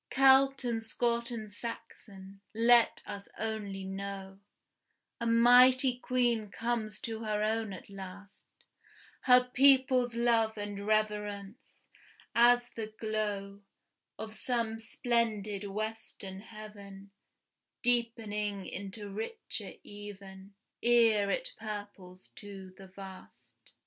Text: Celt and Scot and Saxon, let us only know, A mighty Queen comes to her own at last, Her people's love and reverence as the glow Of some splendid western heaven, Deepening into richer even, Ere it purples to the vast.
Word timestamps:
Celt 0.09 0.63
and 0.63 0.81
Scot 0.81 1.29
and 1.29 1.51
Saxon, 1.53 2.41
let 2.55 3.03
us 3.05 3.27
only 3.37 3.83
know, 3.83 4.39
A 5.19 5.27
mighty 5.27 5.99
Queen 5.99 6.49
comes 6.49 6.99
to 7.01 7.23
her 7.23 7.43
own 7.43 7.71
at 7.71 7.87
last, 7.87 8.47
Her 9.25 9.43
people's 9.43 10.15
love 10.15 10.57
and 10.57 10.87
reverence 10.87 11.85
as 12.33 12.67
the 12.75 12.91
glow 12.99 13.61
Of 14.17 14.33
some 14.33 14.79
splendid 14.79 15.65
western 15.65 16.39
heaven, 16.39 17.11
Deepening 17.83 18.65
into 18.65 19.07
richer 19.07 19.73
even, 19.83 20.55
Ere 20.81 21.29
it 21.29 21.53
purples 21.59 22.29
to 22.37 22.73
the 22.75 22.87
vast. 22.87 23.71